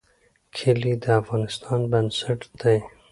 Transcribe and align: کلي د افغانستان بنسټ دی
کلي 0.55 0.93
د 1.03 1.05
افغانستان 1.21 1.79
بنسټ 1.91 2.39
دی 2.61 2.77